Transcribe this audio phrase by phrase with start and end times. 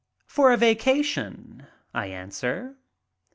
[0.25, 2.75] "For a vacation," I answer.